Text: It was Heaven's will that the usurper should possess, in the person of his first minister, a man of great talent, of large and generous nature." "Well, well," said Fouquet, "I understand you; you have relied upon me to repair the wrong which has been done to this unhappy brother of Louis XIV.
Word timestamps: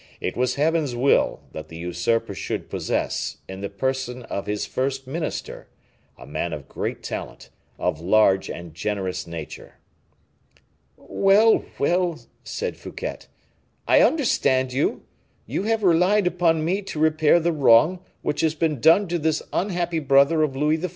It 0.19 0.35
was 0.35 0.55
Heaven's 0.55 0.95
will 0.95 1.41
that 1.51 1.67
the 1.67 1.77
usurper 1.77 2.33
should 2.33 2.71
possess, 2.71 3.37
in 3.47 3.61
the 3.61 3.69
person 3.69 4.23
of 4.23 4.47
his 4.47 4.65
first 4.65 5.05
minister, 5.05 5.67
a 6.17 6.25
man 6.25 6.53
of 6.53 6.67
great 6.67 7.03
talent, 7.03 7.51
of 7.77 8.01
large 8.01 8.49
and 8.49 8.73
generous 8.73 9.27
nature." 9.27 9.75
"Well, 10.97 11.63
well," 11.77 12.19
said 12.43 12.77
Fouquet, 12.77 13.27
"I 13.87 14.01
understand 14.01 14.73
you; 14.73 15.03
you 15.45 15.65
have 15.65 15.83
relied 15.83 16.25
upon 16.25 16.65
me 16.65 16.81
to 16.81 16.97
repair 16.97 17.39
the 17.39 17.51
wrong 17.53 17.99
which 18.23 18.41
has 18.41 18.55
been 18.55 18.81
done 18.81 19.07
to 19.09 19.19
this 19.19 19.43
unhappy 19.53 19.99
brother 19.99 20.41
of 20.41 20.55
Louis 20.55 20.79
XIV. 20.79 20.89